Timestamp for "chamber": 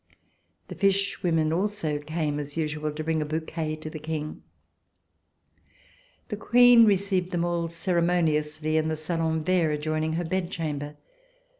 10.49-10.97